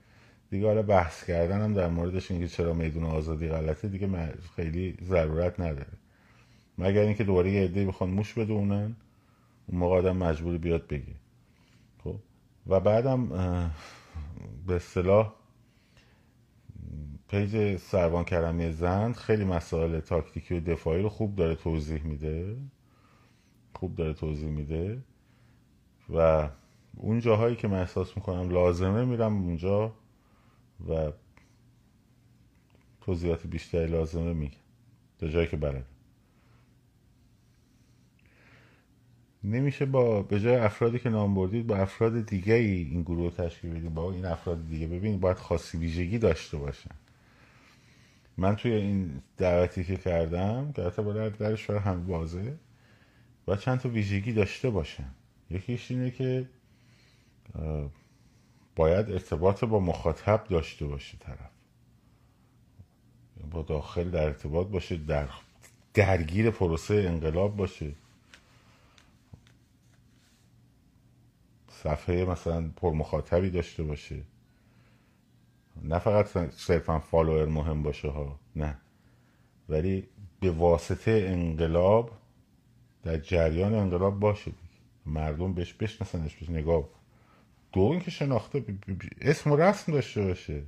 دیگه 0.50 0.66
حالا 0.66 0.82
بحث 0.82 1.24
کردن 1.24 1.60
هم 1.60 1.74
در 1.74 1.88
موردش 1.88 2.30
اینکه 2.30 2.48
چرا 2.48 2.72
میدون 2.72 3.04
آزادی 3.04 3.48
غلطه 3.48 3.88
دیگه 3.88 4.08
خیلی 4.56 4.96
ضرورت 5.02 5.60
نداره. 5.60 5.92
مگر 6.78 7.00
اینکه 7.00 7.24
دوباره 7.24 7.50
یه 7.50 7.64
عده 7.64 7.86
بخوان 7.86 8.10
موش 8.10 8.34
بدونن 8.34 8.96
اون 9.66 9.78
موقع 9.78 9.96
آدم 9.96 10.16
مجبوری 10.16 10.58
بیاد 10.58 10.86
بگی 10.86 11.14
خب 12.04 12.16
و 12.66 12.80
بعدم 12.80 13.28
به 14.66 14.74
اصطلاح 14.74 15.32
پیج 17.28 17.76
سروان 17.76 18.24
کرمی 18.24 18.72
زند 18.72 19.16
خیلی 19.16 19.44
مسائل 19.44 20.00
تاکتیکی 20.00 20.54
و 20.54 20.60
دفاعی 20.60 21.02
رو 21.02 21.08
خوب 21.08 21.36
داره 21.36 21.54
توضیح 21.54 22.02
میده. 22.02 22.56
خوب 23.74 23.94
داره 23.94 24.12
توضیح 24.12 24.48
میده. 24.48 24.98
و 26.14 26.48
اون 26.96 27.20
جاهایی 27.20 27.56
که 27.56 27.68
من 27.68 27.80
احساس 27.80 28.16
می‌کنم 28.16 28.50
لازمه 28.50 29.04
میرم 29.04 29.42
اونجا 29.42 29.94
و 30.88 31.12
توضیحات 33.00 33.46
بیشتری 33.46 33.86
لازمه 33.86 34.32
میگم. 34.32 34.56
تا 35.18 35.28
جایی 35.28 35.46
که 35.46 35.56
بلد. 35.56 35.84
نمیشه 39.44 39.86
با 39.86 40.22
به 40.22 40.40
جای 40.40 40.56
افرادی 40.56 40.98
که 40.98 41.10
نام 41.10 41.34
بردید 41.34 41.66
با 41.66 41.76
افراد 41.76 42.26
دیگه 42.26 42.54
ای 42.54 42.72
این 42.72 43.02
گروه 43.02 43.30
تشکیل 43.30 43.70
بدید. 43.70 43.94
با 43.94 44.12
این 44.12 44.24
افراد 44.24 44.68
دیگه. 44.68 44.86
ببینید 44.86 45.20
باید 45.20 45.36
خاصی 45.36 45.78
ویژگی 45.78 46.18
داشته 46.18 46.56
باشن. 46.58 46.90
من 48.38 48.56
توی 48.56 48.72
این 48.72 49.22
دعوتی 49.36 49.84
که 49.84 49.96
کردم 49.96 50.72
که 50.72 50.82
حتی 50.82 51.02
باید 51.02 51.36
درش 51.36 51.70
هم 51.70 52.06
بازه 52.06 52.56
و 53.48 53.56
چند 53.56 53.80
تا 53.80 53.88
ویژگی 53.88 54.32
داشته 54.32 54.70
باشن 54.70 55.10
یکیش 55.50 55.90
اینه 55.90 56.10
که 56.10 56.48
باید 58.76 59.10
ارتباط 59.10 59.64
با 59.64 59.80
مخاطب 59.80 60.44
داشته 60.50 60.86
باشه 60.86 61.18
طرف. 61.18 61.50
با 63.50 63.62
داخل 63.62 64.10
در 64.10 64.24
ارتباط 64.24 64.66
باشه 64.66 64.96
در 64.96 65.28
درگیر 65.94 66.50
پروسه 66.50 66.94
انقلاب 66.94 67.56
باشه. 67.56 67.92
صفحه 71.70 72.24
مثلا 72.24 72.70
پر 72.76 72.92
مخاطبی 72.92 73.50
داشته 73.50 73.82
باشه. 73.82 74.22
نه 75.82 75.98
فقط 75.98 76.50
صرفا 76.50 76.98
فالوور 76.98 77.46
مهم 77.46 77.82
باشه 77.82 78.08
ها 78.08 78.40
نه. 78.56 78.78
ولی 79.68 80.08
به 80.40 80.50
واسطه 80.50 81.26
انقلاب 81.28 82.10
در 83.02 83.16
جریان 83.18 83.74
انقلاب 83.74 84.20
باشه. 84.20 84.52
مردم 85.06 85.54
بهش 85.54 85.72
بشناسنش 85.72 86.36
بهش 86.36 86.50
نگاه 86.50 86.88
دو 87.72 87.80
اینکه 87.80 88.10
شناخته 88.10 88.64
اسم 89.20 89.52
و 89.52 89.56
رسم 89.56 89.92
داشته 89.92 90.22
باشه. 90.22 90.62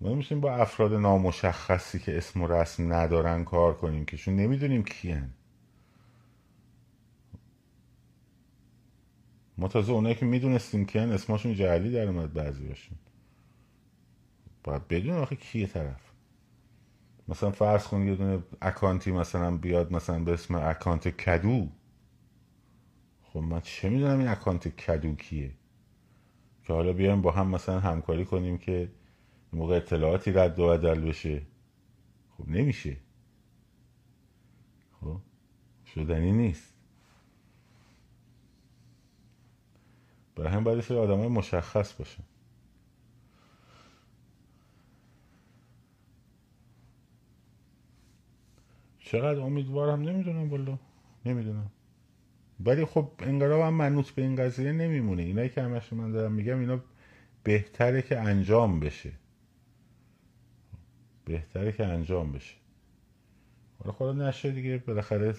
ما 0.00 0.14
میشیم 0.14 0.40
با 0.40 0.52
افراد 0.52 0.94
نامشخصی 0.94 1.98
که 1.98 2.16
اسم 2.16 2.42
و 2.42 2.46
رسم 2.46 2.92
ندارن 2.92 3.44
کار 3.44 3.74
کنیم 3.74 4.04
که 4.04 4.16
چون 4.16 4.36
نمی‌دونیم 4.36 4.84
کیان. 4.84 5.30
ما 9.58 9.68
تازه 9.68 9.92
اونایی 9.92 10.14
که 10.14 10.26
می‌دونستیم 10.26 10.86
کیان 10.86 11.12
اسمشون 11.12 11.54
جعلی 11.54 11.92
در 11.92 12.08
اومد 12.08 12.32
بعضی 12.32 12.68
باشون. 12.68 12.98
باید 14.64 14.88
بدون 14.88 15.16
آخه 15.16 15.36
کیه 15.36 15.66
طرف. 15.66 16.12
مثلا 17.28 17.50
فرض 17.50 17.86
کن 17.88 18.06
یه 18.06 18.14
دونه 18.14 18.42
اکانتی 18.62 19.12
مثلا 19.12 19.56
بیاد 19.56 19.92
مثلا 19.92 20.24
به 20.24 20.32
اسم 20.32 20.54
اکانت 20.54 21.08
کدو. 21.08 21.68
خب 23.22 23.40
من 23.40 23.60
چه 23.60 23.88
می‌دونم 23.88 24.18
این 24.18 24.28
اکانت 24.28 24.68
کدو 24.68 25.14
کیه؟ 25.14 25.54
که 26.64 26.72
حالا 26.72 26.92
بیایم 26.92 27.22
با 27.22 27.30
هم 27.30 27.48
مثلا 27.48 27.80
همکاری 27.80 28.24
کنیم 28.24 28.58
که 28.58 28.92
موقع 29.52 29.76
اطلاعاتی 29.76 30.32
رد 30.32 30.58
و 30.58 30.68
بدل 30.68 31.00
بشه. 31.00 31.42
خب 32.38 32.48
نمیشه. 32.48 32.96
خب؟ 35.00 35.20
شدنی 35.94 36.32
نیست. 36.32 36.75
برای 40.36 40.50
هم 40.52 40.64
باید 40.64 40.92
آدم 40.92 41.18
های 41.18 41.28
مشخص 41.28 41.92
باشه. 41.92 42.18
چقدر 48.98 49.40
امیدوارم 49.40 50.02
نمی‌دونم 50.02 50.48
بالا 50.48 50.78
نمی‌دونم. 51.26 51.70
ولی 52.60 52.84
خب 52.84 53.10
انقلاب 53.18 53.60
هم 53.60 53.74
منوط 53.74 54.10
به 54.10 54.22
این 54.22 54.36
قضیه 54.36 54.72
نمیمونه. 54.72 55.22
اینایی 55.22 55.48
که 55.48 55.62
همش 55.62 55.92
من 55.92 56.12
دارم 56.12 56.32
میگم 56.32 56.58
اینا 56.58 56.80
بهتره 57.42 58.02
که 58.02 58.20
انجام 58.20 58.80
بشه. 58.80 59.12
بهتره 61.24 61.72
که 61.72 61.86
انجام 61.86 62.32
بشه. 62.32 62.54
حالا 63.78 63.92
خدا 63.92 64.12
نشه 64.12 64.50
دیگه 64.50 64.78
بالاخره 64.78 65.34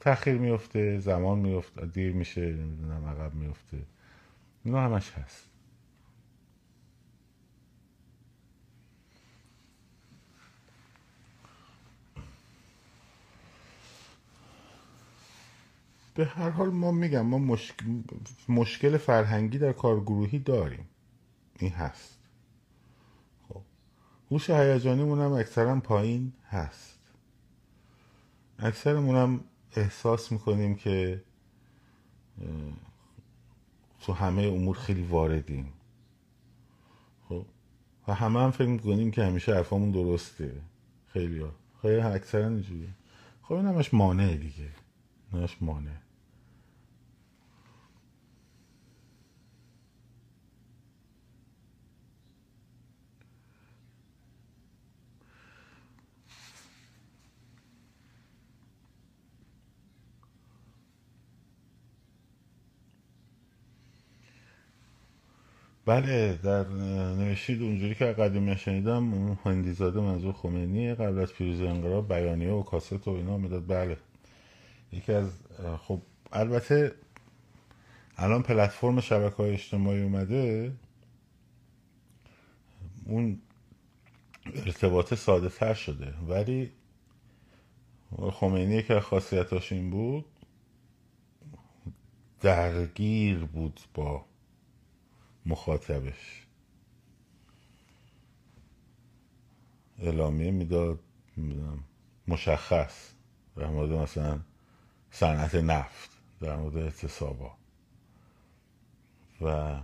تاخیر 0.00 0.38
میفته 0.38 0.98
زمان 0.98 1.38
میفته 1.38 1.86
دیر 1.86 2.12
میشه 2.12 2.40
نمی‌دونم 2.40 3.04
عقب 3.04 3.34
میفته 3.34 3.78
اینا 4.64 4.80
همش 4.80 5.10
هست. 5.10 5.48
به 16.14 16.24
هر 16.24 16.50
حال 16.50 16.70
ما 16.70 16.92
میگم 16.92 17.26
ما 17.26 17.38
مشکل, 17.38 17.84
مشکل 18.48 18.96
فرهنگی 18.96 19.58
در 19.58 19.72
کارگروهی 19.72 20.38
داریم. 20.38 20.88
این 21.58 21.70
هست. 21.70 22.18
خب. 23.48 23.62
هوش 24.30 24.50
هیجانیمون 24.50 25.20
هم 25.20 25.32
اکثرا 25.32 25.80
پایین 25.80 26.32
هست. 26.48 26.98
اکثرمون 28.58 29.16
هم 29.16 29.44
احساس 29.76 30.32
می‌کنیم 30.32 30.74
که 30.74 31.22
تو 34.02 34.12
همه 34.12 34.42
امور 34.42 34.76
خیلی 34.76 35.02
واردیم. 35.02 35.72
خب؟ 37.28 37.46
و 38.08 38.14
همه 38.14 38.40
هم 38.40 38.50
فکر 38.50 38.68
می‌کنیم 38.68 39.10
که 39.10 39.24
همیشه 39.24 39.54
حرفامون 39.54 39.90
درسته. 39.90 40.52
خیلی 41.06 41.38
ها 41.38 41.50
خیلی 41.82 42.00
اکثرا 42.00 42.48
اینجوریه. 42.48 42.88
خب 43.42 43.54
این 43.54 43.66
همش 43.66 43.94
مانع 43.94 44.36
دیگه. 44.36 44.68
همش 45.32 45.56
مانع. 45.60 45.90
بله 65.86 66.38
در 66.42 66.68
نوشید 67.18 67.62
اونجوری 67.62 67.94
که 67.94 68.04
قدیمی 68.04 68.56
شنیدم 68.56 69.14
اون 69.14 69.38
هندیزاده 69.44 70.00
منظور 70.00 70.32
خمینی 70.32 70.94
قبل 70.94 71.18
از 71.18 71.32
پیروزی 71.32 71.66
انقلاب 71.66 72.08
بیانیه 72.14 72.50
و 72.50 72.62
کاست 72.62 73.08
و 73.08 73.10
اینا 73.10 73.36
می‌داد. 73.36 73.66
بله. 73.66 73.96
یکی 74.92 75.12
از 75.12 75.30
خب 75.78 76.02
البته 76.32 76.94
الان 78.16 78.42
پلتفرم 78.42 79.00
شبکه 79.00 79.36
های 79.36 79.52
اجتماعی 79.52 80.02
اومده. 80.02 80.72
اون 83.04 83.38
ارتباط 84.54 85.14
ساده 85.14 85.48
تر 85.48 85.74
شده. 85.74 86.14
ولی 86.28 86.70
خمینی 88.32 88.82
که 88.82 89.00
خاصیتاش 89.00 89.72
این 89.72 89.90
بود 89.90 90.24
درگیر 92.40 93.38
بود 93.38 93.80
با 93.94 94.24
مخاطبش. 95.46 96.46
اعلامیه 99.98 100.50
می‌داد 100.50 101.00
مشخص 102.28 103.12
در 103.56 103.66
مورد 103.66 103.90
مثلا 103.90 104.40
صنعت 105.10 105.54
نفت 105.54 106.10
در 106.40 106.56
مورد 106.56 106.76
اعتصابا 106.76 107.56
و 109.40 109.80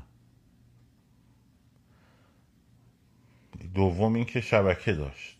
دوم 3.74 4.14
اینکه 4.14 4.40
شبکه 4.40 4.92
داشت. 4.92 5.38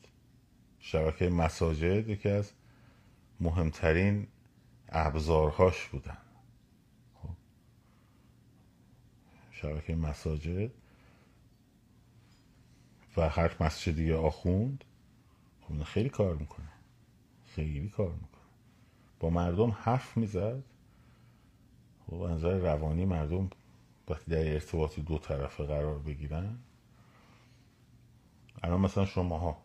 شبکه 0.80 1.28
مساجد 1.28 2.08
یکی 2.08 2.28
از 2.28 2.52
مهمترین 3.40 4.26
ابزارهاش 4.88 5.86
بودن. 5.86 6.16
شبکه 9.62 9.94
مساجد 9.94 10.70
و 13.16 13.28
هر 13.28 13.56
مسجدی 13.60 14.12
آخوند 14.12 14.84
خب 15.60 15.82
خیلی 15.82 16.08
کار 16.08 16.34
می‌کنه. 16.34 16.68
خیلی 17.46 17.88
کار 17.88 18.12
می‌کنه. 18.12 18.42
با 19.20 19.30
مردم 19.30 19.70
حرف 19.70 20.16
می‌زد. 20.16 20.62
خب 22.06 22.14
نظر 22.14 22.58
روانی 22.58 23.04
مردم 23.04 23.50
وقتی 24.08 24.30
در 24.30 24.52
ارتباطی 24.52 25.02
دو 25.02 25.18
طرفه 25.18 25.64
قرار 25.64 25.98
بگیرن. 25.98 26.58
الان 28.62 28.80
مثلا 28.80 29.06
شماها. 29.06 29.62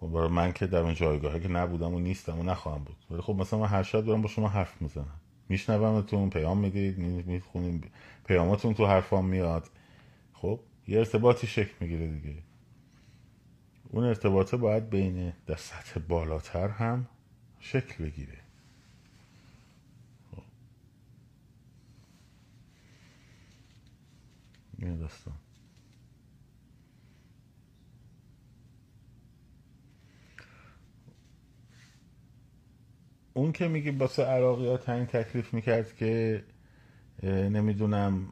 خب 0.00 0.06
برای 0.06 0.28
من 0.28 0.52
که 0.52 0.66
در 0.66 0.78
اون 0.78 0.94
جایگاهی 0.94 1.40
که 1.40 1.48
نبودم 1.48 1.94
و 1.94 1.98
نیستم 1.98 2.38
و 2.38 2.42
نخواهم 2.42 2.84
بود. 2.84 2.96
ولی 3.10 3.20
خب 3.20 3.34
مثلا 3.34 3.58
من 3.58 3.68
هر 3.68 3.82
شب 3.82 4.04
دارم 4.04 4.22
با 4.22 4.28
شما 4.28 4.48
حرف 4.48 4.82
می‌زنم. 4.82 5.20
میشنومتون 5.50 6.30
پیام 6.30 6.58
می‌دید 6.58 6.98
می‌خونیم 6.98 7.92
پیاماتون 8.24 8.74
تو 8.74 8.86
حرفام 8.86 9.26
میاد. 9.26 9.70
خب 10.34 10.60
یه 10.88 10.98
ارتباطی 10.98 11.46
شکل 11.46 11.72
می‌گیره 11.80 12.06
دیگه. 12.06 12.42
اون 13.88 14.04
ارتباطه 14.04 14.56
باید 14.56 14.90
بین 14.90 15.32
در 15.46 15.56
سطح 15.56 16.00
بالاتر 16.00 16.68
هم 16.68 17.06
شکل 17.60 18.04
بگیره. 18.04 18.38
خب. 20.30 20.42
این 24.78 24.96
داستان؟ 24.96 25.34
اون 33.34 33.52
که 33.52 33.68
میگه 33.68 33.92
باسه 33.92 34.24
عراقی 34.24 34.66
ها 34.66 34.76
تعیین 34.76 35.06
تکلیف 35.06 35.54
می‌کرد 35.54 35.96
که 35.96 36.44
نمی‌دونم 37.22 38.28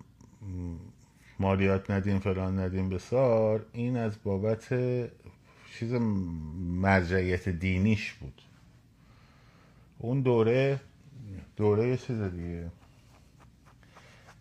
مالیات 1.39 1.91
ندیم 1.91 2.19
فلان 2.19 2.59
ندیم 2.59 2.89
بسار 2.89 3.67
این 3.73 3.97
از 3.97 4.13
بابت 4.25 4.69
چیز 5.79 5.93
مرجعیت 6.83 7.49
دینیش 7.49 8.13
بود. 8.13 8.43
اون 9.99 10.21
دوره 10.21 10.81
دوره 11.57 11.97
چیز 11.97 12.23
دیگه. 12.23 12.71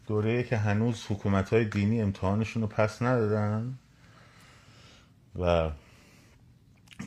دوره 0.08 0.44
که 0.44 0.58
هنوز 0.58 1.06
حکومت 1.10 1.50
های 1.50 1.66
دینی 1.66 2.02
امتحانشون 2.02 2.62
رو 2.62 2.68
پس 2.68 3.02
ندادن 3.02 3.78
و 5.40 5.72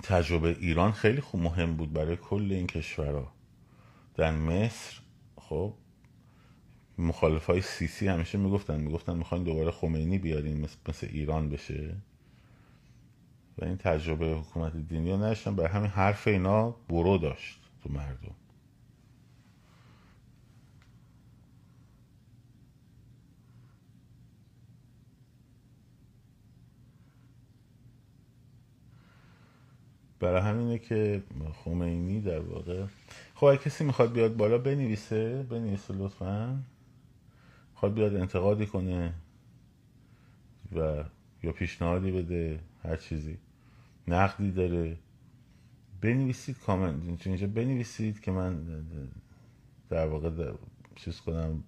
تجربه 0.02 0.56
ایران 0.60 0.92
خیلی 0.92 1.20
خوب 1.20 1.40
مهم 1.40 1.76
بود 1.76 1.92
برای 1.92 2.16
کل 2.16 2.52
این 2.52 2.66
کشورها. 2.66 3.32
در 4.14 4.30
مصر 4.30 5.00
خب 5.36 5.74
مخالف 6.98 7.46
های 7.46 7.60
سیسی 7.60 8.08
همیشه 8.08 8.38
می‌گفتن. 8.38 8.80
می‌گفتن 8.80 9.16
می‌خواین 9.16 9.44
دوباره 9.44 9.70
خمینی 9.70 10.18
بیارین 10.18 10.60
مثل, 10.60 11.06
ایران 11.06 11.48
بشه. 11.48 11.96
و 13.58 13.64
این 13.64 13.76
تجربه 13.76 14.26
حکومت 14.26 14.76
دینی 14.76 15.10
رو 15.10 15.16
نشتن 15.16 15.56
برای 15.56 15.70
همین 15.70 15.90
حرف 15.90 16.28
اینا 16.28 16.70
برو 16.70 17.18
داشت 17.18 17.60
تو 17.82 17.92
مردم. 17.92 18.34
برای 30.20 30.40
همینه 30.40 30.78
که 30.78 31.22
خمینی 31.64 32.20
در 32.20 32.40
واقع 32.40 32.84
خب 33.34 33.46
اگه 33.46 33.58
کسی 33.58 33.84
می‌خواد 33.84 34.12
بیاد 34.12 34.36
بالا 34.36 34.58
بنویسه 34.58 35.42
بنویسه 35.42 35.94
لطفا. 35.94 36.62
می‌خواد 37.72 37.94
بیاد 37.94 38.16
انتقادی 38.16 38.66
کنه 38.66 39.14
و 40.76 41.04
یا 41.42 41.52
پیشنهادی 41.52 42.10
بده 42.10 42.60
هر 42.82 42.96
چیزی. 42.96 43.38
نقدی 44.08 44.50
داره. 44.50 44.96
بنویسید 46.00 46.58
کامنت 46.58 47.26
اینجا 47.26 47.46
بنویسید 47.46 48.20
که 48.20 48.30
من 48.30 48.64
در 49.88 50.06
واقع 50.06 50.52
چیز 50.96 51.20
کنم 51.20 51.64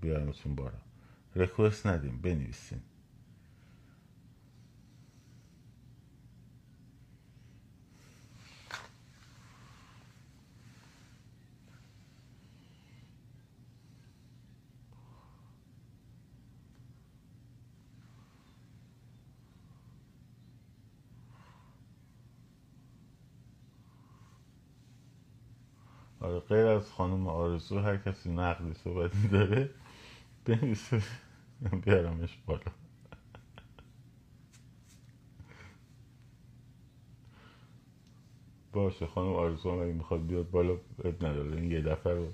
بیارمتون 0.00 0.54
بالا. 0.54 0.78
ریکوست 1.36 1.86
ندیم 1.86 2.20
بنویسید 2.22 2.95
آره 26.20 26.40
غیر 26.40 26.66
از 26.66 26.92
خانم 26.92 27.28
آرزو 27.28 27.80
هر 27.80 27.96
کسی 27.96 28.30
نقدی 28.30 28.74
صحبتی 28.74 29.28
داره 29.28 29.70
بنویسه 30.44 31.02
بیارمش 31.84 32.38
بالا. 32.46 32.72
باشه 38.72 39.06
خانم 39.06 39.32
آرزو 39.34 39.70
هم 39.72 39.78
اگه 39.80 39.92
می‌خواد 39.92 40.26
بیاد 40.26 40.50
بالا 40.50 40.72
اب 41.04 41.26
نداره 41.26 41.56
این 41.56 41.70
یه 41.70 41.82
دفعه 41.82 42.14
رو 42.14 42.28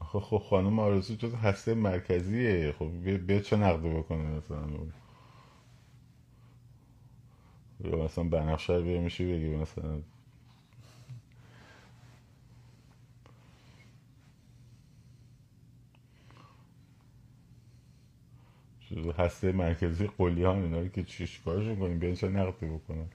خب 0.00 0.18
خب 0.18 0.38
خانم 0.38 0.78
آرزو 0.78 1.14
جز 1.16 1.34
هسته 1.34 1.74
مرکزیه. 1.74 2.72
خب 2.78 2.90
بیا 3.26 3.40
چه 3.40 3.56
نقده 3.56 3.90
بکنه 3.98 4.24
مثلا؟ 4.24 4.68
یا 7.84 8.04
مثلا 8.04 8.24
بنفشه 8.24 8.80
بیا 8.80 9.00
میشه 9.00 9.24
بگی 9.24 9.56
مثلا. 9.56 10.00
هسته 19.18 19.52
مرکزی 19.52 20.06
قلیان 20.18 20.62
اینا 20.62 20.88
که 20.88 21.04
چیش 21.04 21.40
کارشون 21.40 21.76
کنیم؟ 21.76 21.98
بیان 21.98 22.14
چه 22.14 22.28
نقده 22.28 22.66
بکنن؟ 22.66 23.06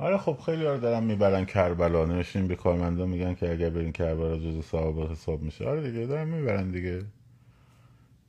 آره 0.00 0.18
خب 0.18 0.38
خیلی 0.46 0.66
ها 0.66 0.76
دارن 0.76 1.04
می‌برن 1.04 1.44
کربلا 1.44 2.06
نشین 2.06 2.48
به 2.48 2.56
کارمندا 2.56 3.06
میگن 3.06 3.34
که 3.34 3.52
اگر 3.52 3.70
برین 3.70 3.92
کربلا 3.92 4.38
جز 4.38 4.64
صحابه 4.64 5.08
حساب 5.12 5.42
میشه. 5.42 5.68
آره 5.68 5.90
دیگه 5.90 6.06
دارن 6.06 6.28
می‌برن 6.28 6.70
دیگه. 6.70 7.04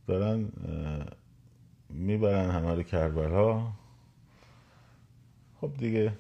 دارن 0.07 0.51
می‌برن 1.89 2.51
همه 2.51 2.75
رو 2.75 2.83
کربلا. 2.83 3.67
خب 5.61 5.71
دیگه. 5.77 6.13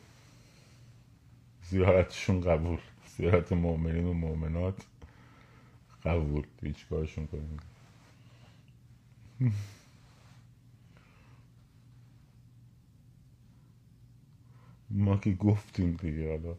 زیارتشون 1.63 2.41
قبول. 2.41 2.79
زیارت 3.17 3.51
مؤمنین 3.53 4.05
و 4.07 4.13
مؤمنات 4.13 4.85
قبول. 6.05 6.43
هیچ 6.63 6.87
کارشون 6.89 7.27
کنیم 7.27 7.59
ما 14.91 15.17
که 15.17 15.33
گفتیم 15.33 15.93
دیگه 15.93 16.29
حالا. 16.31 16.55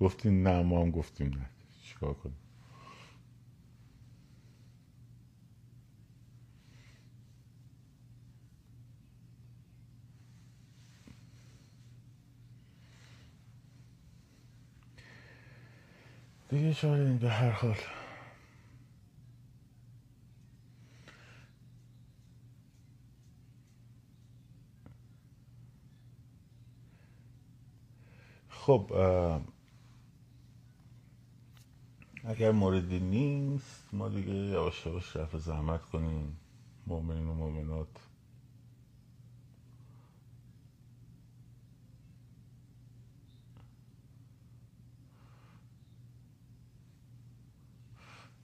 گفتیم 0.00 0.48
نه 0.48 0.62
ما 0.62 0.82
هم 0.82 0.90
گفتیم 0.90 1.28
نه. 1.28 1.50
چیکار 1.82 2.14
کنیم؟ 2.14 2.36
دیگه 16.48 16.72
شاید 16.72 17.18
به 17.18 17.30
هر 17.30 17.50
حال. 17.50 17.99
خب 28.70 28.92
اگر 32.24 32.52
موردی 32.52 33.00
نیست 33.00 33.94
ما 33.94 34.08
دیگه 34.08 34.32
یواش 34.32 34.86
یواش 34.86 35.16
رفع 35.16 35.38
زحمت 35.38 35.82
کنیم. 35.82 36.36
مؤمنین 36.86 37.28
و 37.28 37.34
مؤمنات 37.34 37.88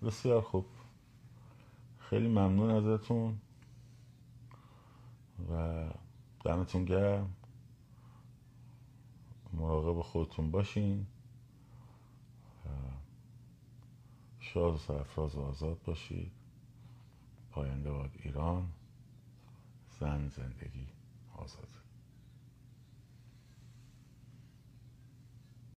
بسیار 0.03 0.41
خوب. 0.41 0.67
خیلی 1.99 2.29
ممنون 2.29 2.71
ازتون 2.71 3.41
و 5.51 5.85
دمتون 6.45 6.85
گرم. 6.85 7.37
مراقب 9.57 10.01
خودتون 10.03 10.51
باشین. 10.51 11.07
شاد 14.41 14.75
و 14.75 14.79
سرفراز 14.79 15.35
و 15.35 15.41
آزاد 15.41 15.83
باشید. 15.83 16.33
پاینده 17.51 17.93
باد 17.93 18.11
ایران. 18.15 18.73
زن 20.01 20.29
زندگی 20.29 20.87
آزاد. 21.37 21.76